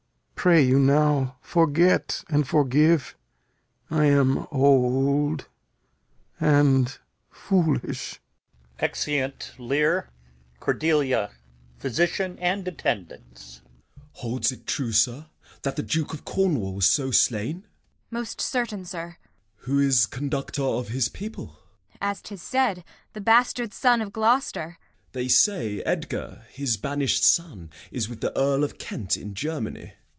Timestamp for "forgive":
2.47-3.15